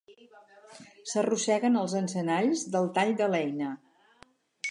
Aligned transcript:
S'arrosseguen 1.09 1.77
els 1.83 1.93
encenalls 2.01 2.65
del 2.77 2.91
tall 2.95 3.13
de 3.21 3.27
l'eina. 3.35 3.71